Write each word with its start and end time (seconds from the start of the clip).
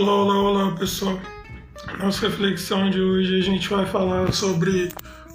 Olá, 0.00 0.14
olá, 0.14 0.34
olá 0.36 0.70
pessoal. 0.76 1.20
Nossa 1.98 2.28
reflexão 2.28 2.88
de 2.88 3.00
hoje 3.00 3.36
a 3.36 3.42
gente 3.42 3.68
vai 3.68 3.84
falar 3.84 4.32
sobre 4.32 4.90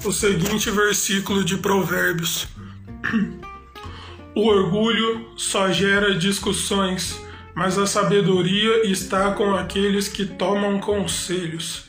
o 0.06 0.10
seguinte 0.10 0.72
versículo 0.72 1.44
de 1.44 1.58
Provérbios: 1.58 2.48
O 4.34 4.48
orgulho 4.48 5.34
só 5.36 5.70
gera 5.70 6.16
discussões, 6.16 7.22
mas 7.54 7.78
a 7.78 7.86
sabedoria 7.86 8.90
está 8.90 9.34
com 9.34 9.54
aqueles 9.54 10.08
que 10.08 10.26
tomam 10.26 10.80
conselhos. 10.80 11.88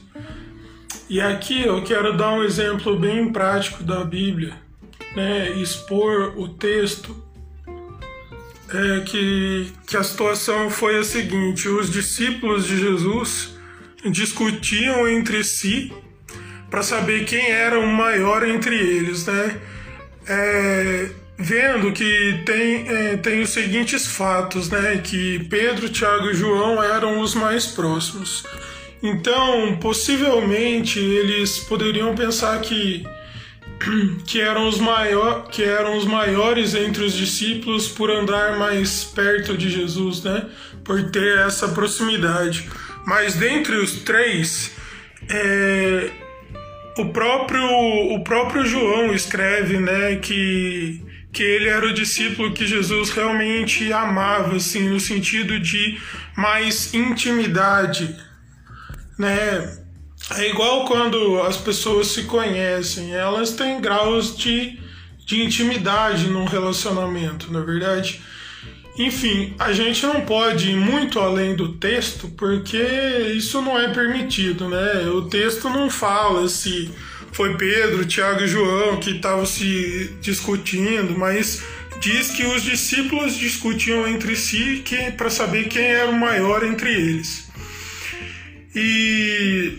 E 1.09 1.21
aqui 1.21 1.63
eu 1.63 1.81
quero 1.85 2.17
dar 2.17 2.33
um 2.33 2.43
exemplo 2.43 2.99
bem 2.99 3.33
prático 3.33 3.85
da 3.85 4.03
Bíblia, 4.03 4.53
né? 5.15 5.49
expor 5.53 6.37
o 6.37 6.49
texto 6.49 7.24
é 8.73 9.01
que, 9.01 9.73
que 9.87 9.97
a 9.97 10.03
situação 10.03 10.71
foi 10.71 10.99
a 10.99 11.05
seguinte: 11.05 11.69
os 11.69 11.91
discípulos 11.91 12.67
de 12.67 12.79
Jesus 12.79 13.55
discutiam 14.07 15.09
entre 15.09 15.43
si 15.45 15.93
para 16.71 16.83
saber 16.83 17.25
quem 17.25 17.51
era 17.51 17.79
o 17.79 17.87
maior 17.87 18.47
entre 18.47 18.75
eles, 18.77 19.27
né? 19.27 19.61
É, 20.27 21.09
vendo 21.39 21.93
que 21.93 22.43
tem, 22.45 22.89
é, 22.89 23.17
tem 23.17 23.43
os 23.43 23.51
seguintes 23.51 24.07
fatos, 24.07 24.71
né? 24.71 25.01
Que 25.03 25.45
Pedro, 25.51 25.89
Tiago 25.89 26.31
e 26.31 26.35
João 26.35 26.83
eram 26.83 27.21
os 27.21 27.35
mais 27.35 27.67
próximos. 27.67 28.45
Então, 29.03 29.77
possivelmente, 29.77 30.99
eles 30.99 31.59
poderiam 31.59 32.15
pensar 32.15 32.59
que 32.61 33.05
que 34.27 34.41
eram 34.41 34.69
os 34.69 34.79
maior, 34.79 35.49
que 35.49 35.63
eram 35.63 35.97
os 35.97 36.05
maiores 36.05 36.75
entre 36.75 37.05
os 37.05 37.13
discípulos 37.13 37.89
por 37.89 38.11
andar 38.11 38.59
mais 38.59 39.05
perto 39.05 39.57
de 39.57 39.71
Jesus, 39.71 40.23
né? 40.23 40.47
Por 40.85 41.11
ter 41.11 41.39
essa 41.39 41.69
proximidade. 41.69 42.69
Mas 43.07 43.35
dentre 43.35 43.77
os 43.77 44.03
três, 44.03 44.73
é, 45.29 46.11
o 46.99 47.07
próprio 47.07 47.65
o 48.15 48.23
próprio 48.23 48.65
João 48.65 49.13
escreve, 49.13 49.79
né, 49.79 50.17
que 50.17 51.03
que 51.33 51.43
ele 51.43 51.69
era 51.69 51.85
o 51.85 51.93
discípulo 51.93 52.55
que 52.55 52.65
Jesus 52.65 53.11
realmente 53.11 53.93
amava, 53.93 54.55
assim, 54.55 54.89
no 54.89 55.01
sentido 55.01 55.59
de 55.59 55.99
mais 56.37 56.95
intimidade, 56.95 58.17
né? 59.19 59.84
É 60.31 60.49
igual 60.49 60.87
quando 60.87 61.43
as 61.43 61.57
pessoas 61.57 62.09
se 62.09 62.23
conhecem, 62.23 63.15
elas 63.15 63.53
têm 63.53 63.81
graus 63.81 64.37
de, 64.37 64.79
de 65.25 65.43
intimidade 65.43 66.29
num 66.29 66.45
relacionamento, 66.45 67.53
na 67.53 67.61
é 67.61 67.63
verdade. 67.63 68.21
Enfim, 68.97 69.55
a 69.59 69.73
gente 69.73 70.07
não 70.07 70.23
pode 70.23 70.71
ir 70.71 70.77
muito 70.77 71.19
além 71.19 71.55
do 71.55 71.73
texto 71.75 72.29
porque 72.37 72.79
isso 73.35 73.61
não 73.61 73.79
é 73.79 73.93
permitido, 73.93 74.69
né? 74.69 75.09
O 75.09 75.23
texto 75.23 75.69
não 75.69 75.91
fala 75.91 76.49
se 76.49 76.91
foi 77.33 77.57
Pedro, 77.57 78.05
Tiago 78.05 78.45
e 78.45 78.49
João 78.49 78.99
que 78.99 79.11
estavam 79.11 79.45
se 79.45 80.17
discutindo, 80.21 81.19
mas 81.19 81.63
diz 82.01 82.31
que 82.31 82.45
os 82.45 82.63
discípulos 82.63 83.37
discutiam 83.37 84.07
entre 84.07 84.37
si 84.37 84.85
para 85.17 85.29
saber 85.29 85.69
quem 85.69 85.85
era 85.85 86.11
o 86.11 86.19
maior 86.19 86.65
entre 86.65 86.93
eles. 86.95 87.49
E 88.77 89.79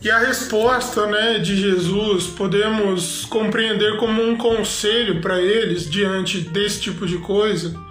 e 0.00 0.10
a 0.10 0.18
resposta 0.18 1.06
né, 1.06 1.38
de 1.38 1.56
Jesus 1.56 2.26
podemos 2.28 3.24
compreender 3.24 3.96
como 3.96 4.22
um 4.22 4.36
conselho 4.36 5.20
para 5.20 5.40
eles 5.40 5.90
diante 5.90 6.40
desse 6.40 6.80
tipo 6.80 7.06
de 7.06 7.18
coisa 7.18 7.88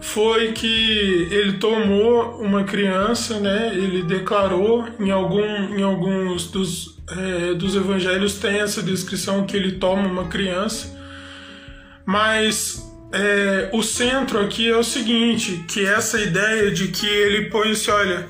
foi 0.00 0.52
que 0.52 1.28
ele 1.30 1.54
tomou 1.54 2.40
uma 2.40 2.64
criança, 2.64 3.40
né, 3.40 3.72
ele 3.74 4.02
declarou 4.02 4.86
em, 5.00 5.10
algum, 5.10 5.44
em 5.76 5.82
alguns 5.82 6.50
dos, 6.50 6.98
é, 7.10 7.54
dos 7.54 7.74
evangelhos 7.74 8.34
tem 8.34 8.60
essa 8.60 8.82
descrição 8.82 9.46
que 9.46 9.56
ele 9.56 9.72
toma 9.72 10.06
uma 10.06 10.26
criança, 10.26 10.94
mas 12.04 12.82
é, 13.12 13.70
o 13.72 13.82
centro 13.82 14.38
aqui 14.40 14.68
é 14.68 14.76
o 14.76 14.84
seguinte, 14.84 15.64
que 15.68 15.84
essa 15.84 16.20
ideia 16.20 16.70
de 16.70 16.88
que 16.88 17.06
ele 17.06 17.48
põe-se, 17.50 17.90
olha, 17.90 18.28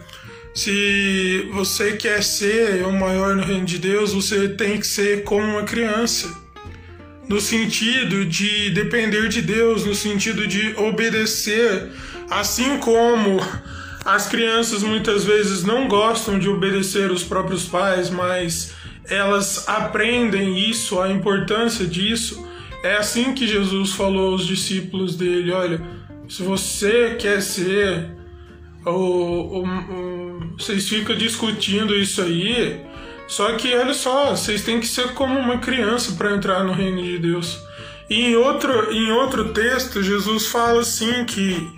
se 0.56 1.50
você 1.52 1.98
quer 1.98 2.24
ser 2.24 2.82
o 2.86 2.90
maior 2.90 3.36
no 3.36 3.42
reino 3.42 3.66
de 3.66 3.78
Deus, 3.78 4.14
você 4.14 4.48
tem 4.48 4.80
que 4.80 4.86
ser 4.86 5.22
como 5.22 5.44
uma 5.44 5.64
criança. 5.64 6.34
No 7.28 7.42
sentido 7.42 8.24
de 8.24 8.70
depender 8.70 9.28
de 9.28 9.42
Deus, 9.42 9.84
no 9.84 9.94
sentido 9.94 10.46
de 10.46 10.74
obedecer, 10.78 11.92
assim 12.30 12.78
como 12.78 13.38
as 14.02 14.28
crianças 14.28 14.82
muitas 14.82 15.24
vezes 15.24 15.62
não 15.62 15.88
gostam 15.88 16.38
de 16.38 16.48
obedecer 16.48 17.10
os 17.10 17.22
próprios 17.22 17.66
pais, 17.66 18.08
mas 18.08 18.72
elas 19.10 19.68
aprendem 19.68 20.58
isso, 20.58 20.98
a 20.98 21.10
importância 21.10 21.86
disso. 21.86 22.48
É 22.82 22.96
assim 22.96 23.34
que 23.34 23.46
Jesus 23.46 23.92
falou 23.92 24.32
aos 24.32 24.46
discípulos 24.46 25.16
dele: 25.16 25.52
olha, 25.52 25.82
se 26.26 26.42
você 26.42 27.14
quer 27.18 27.42
ser 27.42 28.16
o, 28.86 28.90
o, 28.90 29.62
o 29.62 30.16
vocês 30.56 30.88
ficam 30.88 31.16
discutindo 31.16 31.94
isso 31.94 32.22
aí. 32.22 32.80
Só 33.28 33.52
que 33.54 33.74
olha 33.74 33.92
só, 33.92 34.30
vocês 34.30 34.62
têm 34.62 34.80
que 34.80 34.86
ser 34.86 35.08
como 35.12 35.38
uma 35.38 35.58
criança 35.58 36.12
para 36.12 36.34
entrar 36.34 36.62
no 36.64 36.72
reino 36.72 37.02
de 37.02 37.18
Deus. 37.18 37.60
E 38.08 38.22
em 38.22 38.36
outro, 38.36 38.92
em 38.92 39.10
outro 39.10 39.52
texto, 39.52 40.02
Jesus 40.02 40.46
fala 40.46 40.80
assim 40.80 41.24
que 41.24 41.76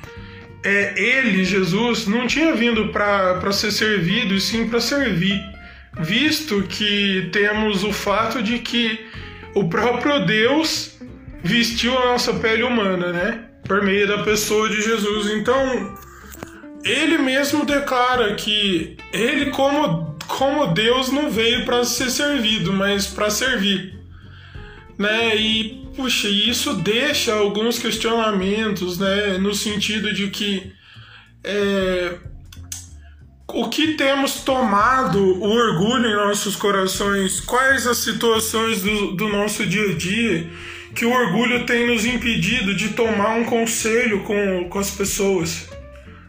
é, 0.62 1.00
ele, 1.00 1.44
Jesus, 1.44 2.06
não 2.06 2.26
tinha 2.26 2.54
vindo 2.54 2.88
para 2.88 3.50
ser 3.52 3.70
servido, 3.70 4.34
e 4.34 4.40
sim 4.40 4.68
para 4.68 4.80
servir. 4.80 5.40
Visto 6.00 6.62
que 6.64 7.30
temos 7.32 7.82
o 7.82 7.92
fato 7.92 8.42
de 8.42 8.58
que 8.58 9.06
o 9.54 9.68
próprio 9.68 10.26
Deus 10.26 10.98
vestiu 11.42 11.96
a 11.96 12.06
nossa 12.06 12.34
pele 12.34 12.62
humana, 12.62 13.12
né? 13.12 13.44
Por 13.66 13.82
meio 13.82 14.06
da 14.06 14.22
pessoa 14.22 14.68
de 14.68 14.82
Jesus. 14.82 15.30
Então, 15.32 15.96
ele 16.88 17.18
mesmo 17.18 17.66
declara 17.66 18.34
que 18.34 18.96
ele, 19.12 19.50
como, 19.50 20.16
como 20.26 20.68
Deus, 20.68 21.10
não 21.10 21.30
veio 21.30 21.64
para 21.64 21.84
ser 21.84 22.10
servido, 22.10 22.72
mas 22.72 23.06
para 23.06 23.28
servir. 23.28 23.94
Né? 24.96 25.36
E, 25.36 25.86
puxa, 25.94 26.28
isso 26.28 26.74
deixa 26.74 27.34
alguns 27.34 27.78
questionamentos, 27.78 28.98
né? 28.98 29.38
No 29.38 29.54
sentido 29.54 30.12
de 30.12 30.28
que 30.28 30.72
é, 31.44 32.14
o 33.48 33.68
que 33.68 33.94
temos 33.94 34.40
tomado 34.40 35.18
o 35.18 35.50
orgulho 35.50 36.10
em 36.10 36.16
nossos 36.16 36.56
corações, 36.56 37.40
quais 37.40 37.86
as 37.86 37.98
situações 37.98 38.82
do, 38.82 39.12
do 39.12 39.28
nosso 39.28 39.64
dia 39.66 39.90
a 39.90 39.94
dia 39.94 40.50
que 40.94 41.04
o 41.04 41.12
orgulho 41.12 41.64
tem 41.64 41.86
nos 41.86 42.04
impedido 42.04 42.74
de 42.74 42.88
tomar 42.88 43.36
um 43.36 43.44
conselho 43.44 44.20
com, 44.24 44.68
com 44.68 44.78
as 44.78 44.90
pessoas 44.90 45.68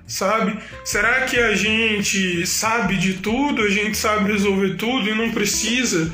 sabe? 0.10 0.58
Será 0.84 1.22
que 1.22 1.38
a 1.38 1.56
gente 1.56 2.46
sabe 2.46 2.98
de 2.98 3.14
tudo, 3.14 3.62
a 3.62 3.70
gente 3.70 3.96
sabe 3.96 4.32
resolver 4.32 4.76
tudo 4.76 5.08
e 5.08 5.16
não 5.16 5.32
precisa 5.32 6.12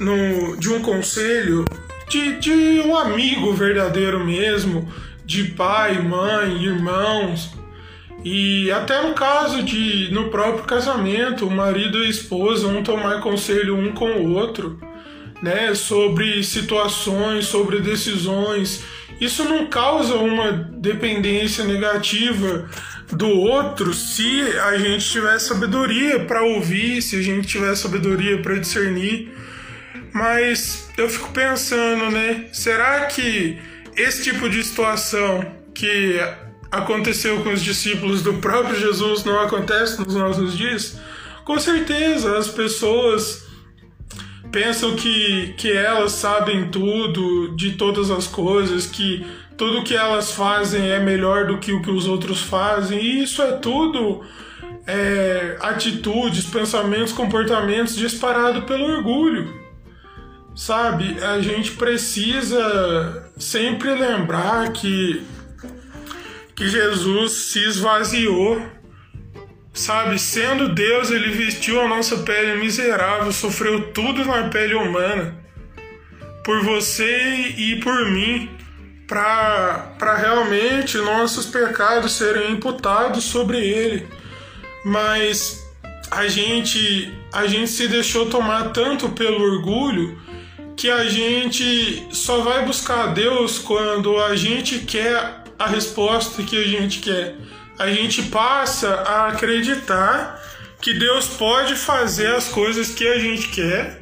no, 0.00 0.56
de 0.56 0.70
um 0.70 0.80
conselho, 0.80 1.64
de, 2.08 2.38
de 2.40 2.80
um 2.80 2.96
amigo 2.96 3.52
verdadeiro 3.52 4.24
mesmo, 4.24 4.90
de 5.24 5.44
pai, 5.44 6.00
mãe, 6.02 6.64
irmãos? 6.64 7.52
E 8.24 8.70
até 8.72 9.02
no 9.02 9.12
caso 9.12 9.62
de 9.62 10.08
no 10.10 10.30
próprio 10.30 10.64
casamento, 10.64 11.46
o 11.46 11.50
marido 11.50 12.02
e 12.02 12.06
a 12.06 12.10
esposa 12.10 12.66
um 12.66 12.82
tomar 12.82 13.20
conselho 13.20 13.76
um 13.76 13.92
com 13.92 14.10
o 14.10 14.32
outro, 14.32 14.80
né, 15.42 15.74
sobre 15.74 16.42
situações, 16.42 17.44
sobre 17.44 17.80
decisões. 17.80 18.82
Isso 19.20 19.44
não 19.44 19.66
causa 19.66 20.14
uma 20.14 20.52
dependência 20.52 21.64
negativa 21.64 22.66
do 23.14 23.28
outro 23.28 23.94
se 23.94 24.42
a 24.58 24.76
gente 24.76 25.08
tiver 25.08 25.38
sabedoria 25.38 26.20
para 26.20 26.42
ouvir, 26.42 27.00
se 27.00 27.16
a 27.16 27.22
gente 27.22 27.46
tiver 27.46 27.74
sabedoria 27.76 28.42
para 28.42 28.56
discernir. 28.56 29.32
Mas 30.12 30.90
eu 30.96 31.08
fico 31.08 31.30
pensando, 31.32 32.10
né? 32.10 32.46
Será 32.52 33.06
que 33.06 33.58
esse 33.96 34.24
tipo 34.24 34.48
de 34.48 34.62
situação 34.62 35.44
que 35.72 36.20
aconteceu 36.70 37.42
com 37.42 37.52
os 37.52 37.62
discípulos 37.62 38.22
do 38.22 38.34
próprio 38.34 38.78
Jesus 38.78 39.24
não 39.24 39.40
acontece 39.40 40.00
nos 40.00 40.14
nossos 40.14 40.56
dias? 40.56 40.98
Com 41.44 41.58
certeza, 41.58 42.38
as 42.38 42.48
pessoas 42.48 43.44
pensam 44.50 44.94
que, 44.94 45.52
que 45.56 45.70
elas 45.72 46.12
sabem 46.12 46.70
tudo 46.70 47.56
de 47.56 47.72
todas 47.72 48.10
as 48.10 48.26
coisas, 48.26 48.86
que 48.86 49.26
tudo 49.56 49.84
que 49.84 49.94
elas 49.94 50.32
fazem 50.32 50.90
é 50.90 50.98
melhor 50.98 51.46
do 51.46 51.58
que 51.58 51.72
o 51.72 51.80
que 51.80 51.90
os 51.90 52.06
outros 52.06 52.42
fazem, 52.42 52.98
e 52.98 53.22
isso 53.22 53.42
é 53.42 53.52
tudo 53.52 54.24
é, 54.86 55.56
atitudes, 55.60 56.44
pensamentos, 56.44 57.12
comportamentos 57.12 57.96
disparados 57.96 58.64
pelo 58.64 58.84
orgulho. 58.84 59.62
Sabe, 60.54 61.18
a 61.22 61.40
gente 61.40 61.72
precisa 61.72 63.32
sempre 63.36 63.92
lembrar 63.94 64.72
que, 64.72 65.22
que 66.54 66.68
Jesus 66.68 67.32
se 67.32 67.58
esvaziou. 67.64 68.62
Sabe, 69.72 70.16
sendo 70.20 70.68
Deus, 70.68 71.10
ele 71.10 71.30
vestiu 71.30 71.80
a 71.80 71.88
nossa 71.88 72.18
pele 72.18 72.60
miserável, 72.60 73.32
sofreu 73.32 73.92
tudo 73.92 74.24
na 74.24 74.48
pele 74.48 74.74
humana. 74.74 75.34
Por 76.44 76.62
você 76.62 77.52
e 77.56 77.80
por 77.80 78.08
mim, 78.12 78.48
para 79.14 80.16
realmente 80.16 80.98
nossos 80.98 81.46
pecados 81.46 82.12
serem 82.12 82.52
imputados 82.52 83.22
sobre 83.22 83.58
ele. 83.58 84.08
Mas 84.84 85.64
a 86.10 86.26
gente 86.26 87.12
a 87.32 87.46
gente 87.46 87.70
se 87.70 87.86
deixou 87.86 88.26
tomar 88.26 88.70
tanto 88.70 89.08
pelo 89.10 89.40
orgulho 89.40 90.20
que 90.76 90.90
a 90.90 91.04
gente 91.04 92.08
só 92.10 92.40
vai 92.40 92.64
buscar 92.64 93.04
a 93.04 93.06
Deus 93.08 93.58
quando 93.58 94.20
a 94.20 94.34
gente 94.34 94.80
quer 94.80 95.44
a 95.58 95.68
resposta 95.68 96.42
que 96.42 96.56
a 96.56 96.66
gente 96.66 96.98
quer. 96.98 97.36
A 97.78 97.86
gente 97.88 98.22
passa 98.24 98.88
a 98.94 99.28
acreditar 99.28 100.42
que 100.80 100.92
Deus 100.92 101.28
pode 101.28 101.76
fazer 101.76 102.34
as 102.34 102.48
coisas 102.48 102.90
que 102.90 103.06
a 103.06 103.18
gente 103.18 103.48
quer, 103.48 104.00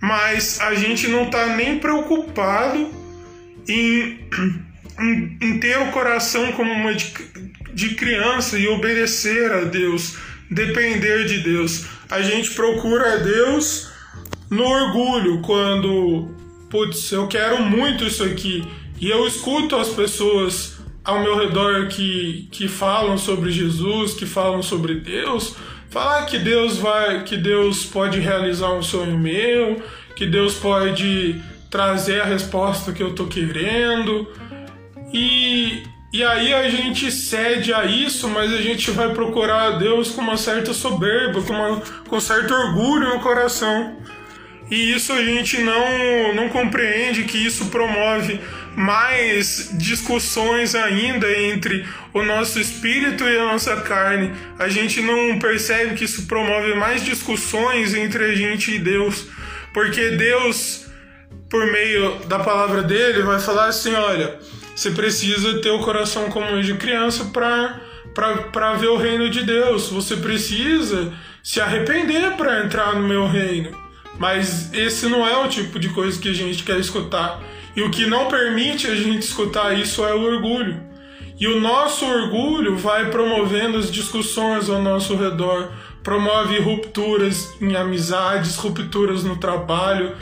mas 0.00 0.60
a 0.60 0.74
gente 0.74 1.08
não 1.08 1.24
está 1.24 1.46
nem 1.46 1.78
preocupado 1.78 2.99
em, 3.68 4.20
em, 4.98 5.38
em, 5.40 5.60
ter 5.60 5.78
o 5.78 5.90
coração 5.90 6.52
como 6.52 6.72
uma 6.72 6.94
de, 6.94 7.12
de 7.72 7.94
criança 7.94 8.58
e 8.58 8.68
obedecer 8.68 9.50
a 9.52 9.64
Deus, 9.64 10.16
depender 10.50 11.24
de 11.24 11.40
Deus. 11.40 11.86
A 12.10 12.22
gente 12.22 12.50
procura 12.50 13.14
a 13.14 13.16
Deus 13.16 13.90
no 14.50 14.64
orgulho, 14.64 15.40
quando, 15.42 16.28
putz, 16.68 17.12
eu 17.12 17.28
quero 17.28 17.62
muito 17.62 18.04
isso 18.04 18.24
aqui, 18.24 18.66
e 19.00 19.08
eu 19.08 19.26
escuto 19.26 19.76
as 19.76 19.88
pessoas 19.88 20.80
ao 21.04 21.22
meu 21.22 21.38
redor 21.38 21.88
que, 21.88 22.48
que 22.50 22.68
falam 22.68 23.16
sobre 23.16 23.50
Jesus, 23.50 24.14
que 24.14 24.26
falam 24.26 24.62
sobre 24.62 24.96
Deus, 24.96 25.56
falar 25.88 26.26
que 26.26 26.38
Deus 26.38 26.76
vai, 26.78 27.24
que 27.24 27.36
Deus 27.36 27.84
pode 27.84 28.20
realizar 28.20 28.72
um 28.72 28.82
sonho 28.82 29.18
meu, 29.18 29.82
que 30.14 30.26
Deus 30.26 30.54
pode 30.54 31.40
trazer 31.70 32.20
a 32.20 32.24
resposta 32.24 32.92
que 32.92 33.02
eu 33.02 33.14
tô 33.14 33.26
querendo. 33.26 34.26
E, 35.12 35.82
e 36.12 36.24
aí 36.24 36.52
a 36.52 36.68
gente 36.68 37.10
cede 37.10 37.72
a 37.72 37.84
isso, 37.84 38.28
mas 38.28 38.52
a 38.52 38.60
gente 38.60 38.90
vai 38.90 39.14
procurar 39.14 39.62
a 39.62 39.70
Deus 39.78 40.10
com 40.10 40.20
uma 40.20 40.36
certa 40.36 40.72
soberba, 40.72 41.40
com, 41.42 41.52
uma, 41.52 41.80
com 42.08 42.20
certo 42.20 42.52
orgulho 42.52 43.14
no 43.14 43.20
coração. 43.20 43.96
E 44.70 44.92
isso 44.92 45.12
a 45.12 45.22
gente 45.22 45.58
não, 45.58 46.32
não 46.34 46.48
compreende 46.48 47.24
que 47.24 47.36
isso 47.36 47.66
promove 47.66 48.40
mais 48.76 49.70
discussões 49.74 50.76
ainda 50.76 51.30
entre 51.38 51.84
o 52.14 52.22
nosso 52.22 52.60
espírito 52.60 53.24
e 53.24 53.36
a 53.36 53.46
nossa 53.46 53.76
carne. 53.80 54.32
A 54.58 54.68
gente 54.68 55.00
não 55.00 55.40
percebe 55.40 55.96
que 55.96 56.04
isso 56.04 56.26
promove 56.26 56.74
mais 56.74 57.04
discussões 57.04 57.94
entre 57.94 58.24
a 58.24 58.34
gente 58.34 58.76
e 58.76 58.78
Deus, 58.78 59.26
porque 59.74 60.10
Deus, 60.10 60.86
por 61.50 61.66
meio 61.70 62.20
da 62.26 62.38
palavra 62.38 62.82
dele, 62.82 63.22
vai 63.22 63.40
falar 63.40 63.66
assim: 63.66 63.92
olha, 63.92 64.38
você 64.74 64.92
precisa 64.92 65.60
ter 65.60 65.70
o 65.70 65.80
coração 65.80 66.30
como 66.30 66.62
de 66.62 66.74
criança 66.74 67.24
para 67.32 68.72
ver 68.74 68.88
o 68.88 68.96
reino 68.96 69.28
de 69.28 69.42
Deus, 69.42 69.88
você 69.88 70.16
precisa 70.16 71.12
se 71.42 71.60
arrepender 71.60 72.36
para 72.36 72.64
entrar 72.64 72.94
no 72.94 73.06
meu 73.06 73.26
reino. 73.26 73.76
Mas 74.18 74.72
esse 74.72 75.06
não 75.06 75.26
é 75.26 75.36
o 75.36 75.48
tipo 75.48 75.78
de 75.78 75.88
coisa 75.88 76.20
que 76.20 76.28
a 76.28 76.34
gente 76.34 76.62
quer 76.62 76.78
escutar. 76.78 77.42
E 77.74 77.82
o 77.82 77.90
que 77.90 78.06
não 78.06 78.28
permite 78.28 78.86
a 78.86 78.94
gente 78.94 79.22
escutar 79.22 79.72
isso 79.78 80.04
é 80.04 80.14
o 80.14 80.22
orgulho. 80.22 80.80
E 81.38 81.46
o 81.48 81.58
nosso 81.58 82.04
orgulho 82.04 82.76
vai 82.76 83.10
promovendo 83.10 83.78
as 83.78 83.90
discussões 83.90 84.68
ao 84.68 84.82
nosso 84.82 85.16
redor, 85.16 85.70
promove 86.02 86.58
rupturas 86.58 87.48
em 87.62 87.74
amizades, 87.74 88.56
rupturas 88.56 89.24
no 89.24 89.36
trabalho, 89.36 90.14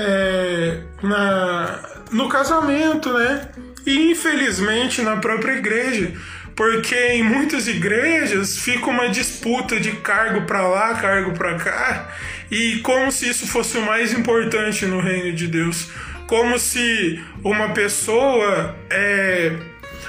é, 0.00 0.80
na, 1.02 1.80
no 2.10 2.28
casamento, 2.28 3.12
né? 3.12 3.48
E 3.86 4.10
infelizmente 4.10 5.02
na 5.02 5.16
própria 5.16 5.52
igreja, 5.52 6.12
porque 6.56 6.94
em 6.94 7.22
muitas 7.22 7.66
igrejas 7.68 8.58
fica 8.58 8.86
uma 8.86 9.08
disputa 9.08 9.78
de 9.78 9.92
cargo 9.92 10.42
para 10.46 10.66
lá, 10.66 10.94
cargo 10.94 11.32
para 11.32 11.54
cá, 11.54 12.08
e 12.50 12.78
como 12.78 13.10
se 13.10 13.28
isso 13.28 13.46
fosse 13.46 13.78
o 13.78 13.82
mais 13.82 14.12
importante 14.12 14.84
no 14.86 15.00
reino 15.00 15.32
de 15.34 15.46
Deus, 15.46 15.88
como 16.26 16.58
se 16.58 17.20
uma 17.42 17.70
pessoa 17.70 18.76
é, 18.90 19.52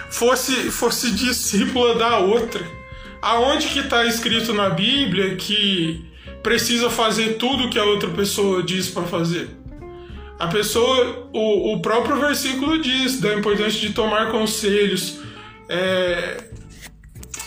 fosse 0.10 0.54
fosse 0.72 1.12
discípula 1.12 1.96
da 1.96 2.18
outra. 2.18 2.64
Aonde 3.22 3.68
que 3.68 3.80
está 3.80 4.04
escrito 4.06 4.52
na 4.52 4.70
Bíblia 4.70 5.36
que 5.36 6.04
precisa 6.42 6.90
fazer 6.90 7.36
tudo 7.38 7.70
que 7.70 7.78
a 7.78 7.84
outra 7.84 8.10
pessoa 8.10 8.64
diz 8.64 8.90
para 8.90 9.04
fazer? 9.04 9.61
A 10.42 10.48
pessoa, 10.48 11.30
o, 11.32 11.76
o 11.76 11.82
próprio 11.84 12.20
versículo 12.20 12.82
diz 12.82 13.20
da 13.20 13.32
importância 13.36 13.80
de 13.80 13.94
tomar 13.94 14.32
conselhos. 14.32 15.20
É, 15.70 16.38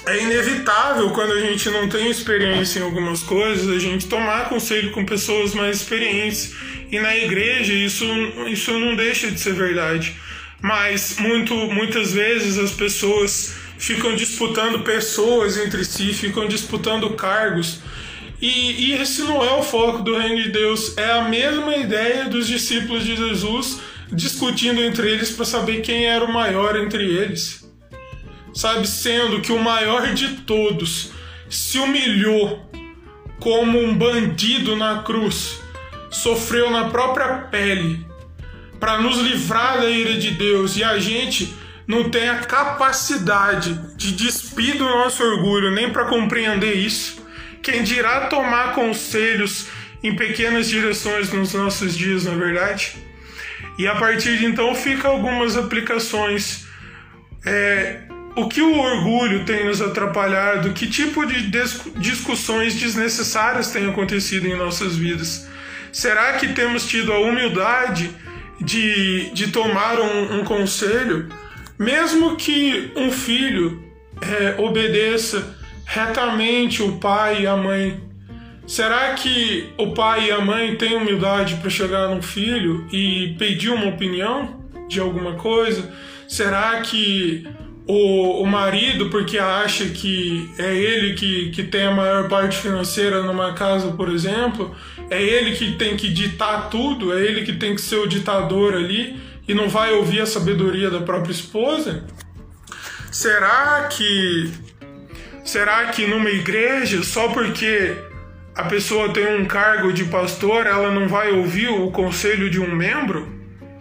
é 0.06 0.22
inevitável 0.22 1.10
quando 1.10 1.32
a 1.32 1.40
gente 1.40 1.68
não 1.70 1.88
tem 1.88 2.08
experiência 2.08 2.78
em 2.78 2.82
algumas 2.82 3.20
coisas, 3.24 3.68
a 3.68 3.80
gente 3.80 4.06
tomar 4.06 4.48
conselho 4.48 4.92
com 4.92 5.04
pessoas 5.04 5.54
mais 5.54 5.78
experientes. 5.78 6.54
E 6.88 7.00
na 7.00 7.16
igreja 7.16 7.72
isso, 7.72 8.04
isso 8.46 8.70
não 8.78 8.94
deixa 8.94 9.28
de 9.28 9.40
ser 9.40 9.54
verdade. 9.54 10.14
Mas 10.62 11.16
muito, 11.18 11.52
muitas 11.52 12.12
vezes 12.12 12.58
as 12.58 12.70
pessoas 12.70 13.56
ficam 13.76 14.14
disputando 14.14 14.84
pessoas 14.84 15.58
entre 15.58 15.84
si, 15.84 16.14
ficam 16.14 16.46
disputando 16.46 17.10
cargos. 17.14 17.80
E, 18.40 18.86
e 18.86 18.92
esse 18.94 19.22
não 19.22 19.42
é 19.44 19.52
o 19.54 19.62
foco 19.62 20.02
do 20.02 20.16
reino 20.16 20.42
de 20.42 20.50
Deus. 20.50 20.96
É 20.96 21.12
a 21.12 21.28
mesma 21.28 21.76
ideia 21.76 22.24
dos 22.24 22.46
discípulos 22.46 23.04
de 23.04 23.16
Jesus 23.16 23.80
discutindo 24.12 24.82
entre 24.82 25.10
eles 25.10 25.30
para 25.30 25.44
saber 25.44 25.80
quem 25.80 26.06
era 26.06 26.24
o 26.24 26.32
maior 26.32 26.76
entre 26.76 27.04
eles 27.04 27.64
sabe? 28.54 28.86
Sendo 28.86 29.40
que 29.40 29.52
o 29.52 29.58
maior 29.58 30.14
de 30.14 30.28
todos 30.42 31.10
se 31.50 31.78
humilhou 31.78 32.70
como 33.40 33.78
um 33.78 33.94
bandido 33.94 34.76
na 34.76 35.02
cruz, 35.02 35.60
sofreu 36.10 36.70
na 36.70 36.88
própria 36.88 37.38
pele 37.50 38.06
para 38.78 38.98
nos 38.98 39.18
livrar 39.18 39.80
da 39.80 39.90
ira 39.90 40.14
de 40.14 40.30
Deus 40.30 40.76
e 40.76 40.84
a 40.84 40.98
gente 40.98 41.54
não 41.86 42.08
tem 42.08 42.28
a 42.28 42.38
capacidade 42.38 43.74
de 43.96 44.12
despir 44.12 44.78
do 44.78 44.84
nosso 44.84 45.22
orgulho 45.22 45.70
nem 45.70 45.90
para 45.90 46.06
compreender 46.06 46.74
isso. 46.74 47.22
Quem 47.64 47.82
dirá 47.82 48.26
tomar 48.26 48.74
conselhos 48.74 49.68
em 50.02 50.14
pequenas 50.14 50.68
direções 50.68 51.32
nos 51.32 51.54
nossos 51.54 51.96
dias, 51.96 52.24
na 52.24 52.32
é 52.32 52.36
verdade? 52.36 52.94
E 53.78 53.88
a 53.88 53.94
partir 53.94 54.36
de 54.36 54.44
então 54.44 54.74
fica 54.74 55.08
algumas 55.08 55.56
aplicações. 55.56 56.66
É, 57.44 58.00
o 58.36 58.48
que 58.48 58.60
o 58.60 58.78
orgulho 58.78 59.46
tem 59.46 59.64
nos 59.64 59.80
atrapalhado? 59.80 60.74
Que 60.74 60.86
tipo 60.86 61.24
de 61.24 61.50
discussões 61.96 62.74
desnecessárias 62.74 63.70
têm 63.70 63.88
acontecido 63.88 64.46
em 64.46 64.54
nossas 64.54 64.94
vidas? 64.94 65.48
Será 65.90 66.34
que 66.34 66.48
temos 66.48 66.86
tido 66.86 67.14
a 67.14 67.18
humildade 67.18 68.10
de, 68.60 69.30
de 69.32 69.50
tomar 69.50 69.98
um, 69.98 70.40
um 70.40 70.44
conselho? 70.44 71.30
Mesmo 71.78 72.36
que 72.36 72.92
um 72.94 73.10
filho 73.10 73.82
é, 74.20 74.60
obedeça 74.60 75.53
retamente 75.84 76.82
o 76.82 76.96
pai 76.98 77.42
e 77.42 77.46
a 77.46 77.56
mãe, 77.56 78.00
será 78.66 79.14
que 79.14 79.72
o 79.78 79.92
pai 79.92 80.28
e 80.28 80.30
a 80.32 80.40
mãe 80.40 80.76
têm 80.76 80.96
humildade 80.96 81.56
para 81.56 81.70
chegar 81.70 82.08
num 82.08 82.22
filho 82.22 82.86
e 82.92 83.34
pedir 83.38 83.70
uma 83.70 83.86
opinião 83.86 84.60
de 84.88 85.00
alguma 85.00 85.34
coisa? 85.34 85.92
Será 86.28 86.80
que 86.80 87.46
o, 87.86 88.42
o 88.42 88.46
marido 88.46 89.10
porque 89.10 89.38
acha 89.38 89.84
que 89.86 90.50
é 90.58 90.74
ele 90.74 91.14
que, 91.14 91.50
que 91.50 91.62
tem 91.62 91.84
a 91.86 91.92
maior 91.92 92.28
parte 92.28 92.56
financeira 92.56 93.22
numa 93.22 93.52
casa, 93.52 93.92
por 93.92 94.08
exemplo, 94.08 94.74
é 95.10 95.22
ele 95.22 95.54
que 95.54 95.72
tem 95.72 95.96
que 95.96 96.08
ditar 96.08 96.70
tudo, 96.70 97.16
é 97.16 97.22
ele 97.22 97.42
que 97.42 97.52
tem 97.52 97.74
que 97.74 97.80
ser 97.80 97.96
o 97.96 98.06
ditador 98.06 98.74
ali 98.74 99.20
e 99.46 99.52
não 99.52 99.68
vai 99.68 99.92
ouvir 99.92 100.20
a 100.22 100.26
sabedoria 100.26 100.90
da 100.90 101.00
própria 101.00 101.32
esposa? 101.32 102.04
Será 103.12 103.86
que 103.92 104.50
será 105.44 105.86
que 105.86 106.06
numa 106.06 106.30
igreja 106.30 107.02
só 107.02 107.28
porque 107.28 107.94
a 108.54 108.64
pessoa 108.64 109.12
tem 109.12 109.36
um 109.36 109.44
cargo 109.44 109.92
de 109.92 110.04
pastor, 110.04 110.66
ela 110.66 110.90
não 110.90 111.06
vai 111.06 111.30
ouvir 111.32 111.68
o 111.68 111.90
conselho 111.90 112.48
de 112.48 112.60
um 112.60 112.74
membro? 112.74 113.32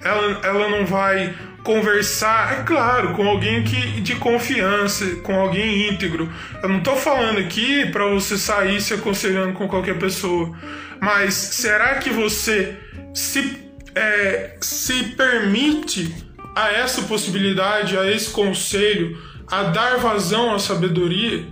Ela, 0.03 0.39
ela 0.43 0.69
não 0.69 0.85
vai 0.85 1.33
conversar, 1.63 2.59
é 2.59 2.63
claro, 2.63 3.13
com 3.13 3.25
alguém 3.27 3.63
que 3.63 4.01
de 4.01 4.15
confiança, 4.15 5.05
com 5.23 5.39
alguém 5.39 5.89
íntegro. 5.89 6.29
Eu 6.61 6.69
não 6.69 6.79
estou 6.79 6.95
falando 6.97 7.39
aqui 7.39 7.85
para 7.89 8.05
você 8.05 8.37
sair 8.37 8.81
se 8.81 8.93
aconselhando 8.93 9.53
com 9.53 9.67
qualquer 9.67 9.97
pessoa, 9.97 10.55
mas 10.99 11.33
será 11.33 11.95
que 11.95 12.09
você 12.09 12.75
se, 13.13 13.57
é, 13.95 14.57
se 14.59 15.15
permite 15.15 16.13
a 16.55 16.71
essa 16.71 17.01
possibilidade, 17.03 17.97
a 17.97 18.11
esse 18.11 18.29
conselho, 18.29 19.17
a 19.47 19.63
dar 19.63 19.97
vazão 19.97 20.53
à 20.53 20.59
sabedoria? 20.59 21.45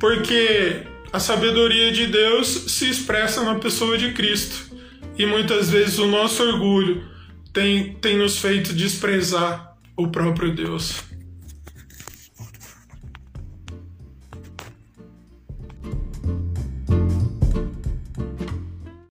porque 0.00 0.82
a 1.12 1.20
sabedoria 1.20 1.92
de 1.92 2.06
Deus 2.06 2.48
se 2.48 2.88
expressa 2.88 3.44
na 3.44 3.56
pessoa 3.56 3.98
de 3.98 4.12
Cristo. 4.12 4.74
E 5.18 5.26
muitas 5.26 5.68
vezes 5.68 5.98
o 5.98 6.06
nosso 6.06 6.42
orgulho 6.42 7.04
tem, 7.52 7.92
tem 7.94 8.16
nos 8.16 8.38
feito 8.38 8.72
desprezar 8.72 9.76
o 9.94 10.08
próprio 10.08 10.54
Deus. 10.54 11.09